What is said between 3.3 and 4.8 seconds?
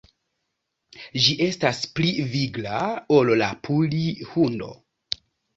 la puli-hundo.